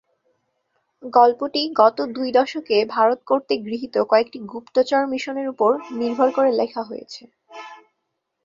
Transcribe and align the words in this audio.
গল্পটি 1.13 1.61
গত 1.73 1.97
দুই 2.15 2.29
দশকে 2.31 2.77
ভারত 2.87 3.19
কর্তৃক 3.25 3.59
গৃহীত 3.65 3.95
কয়েকটি 4.11 4.37
গুপ্তচর 4.51 5.01
মিশনের 5.07 5.47
উপর 5.49 5.71
নির্ভর 5.99 6.29
করে 6.31 6.51
লেখা 6.59 6.81
হয়েছে। 6.83 7.21